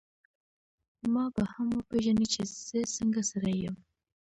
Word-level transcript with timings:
ما 1.13 1.25
به 1.35 1.43
هم 1.53 1.67
وپېژنې 1.73 2.25
چي 2.33 2.41
زه 2.67 2.79
څنګه 2.95 3.21
سړی 3.31 3.55
یم. 3.63 3.75